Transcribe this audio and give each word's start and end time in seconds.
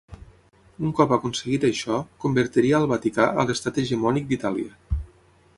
Un 0.87 0.93
cop 0.99 1.13
aconseguit 1.17 1.67
això, 1.69 1.99
convertiria 2.25 2.79
al 2.79 2.91
Vaticà 2.95 3.31
a 3.45 3.49
l'Estat 3.51 3.81
hegemònic 3.85 4.29
d'Itàlia. 4.33 5.01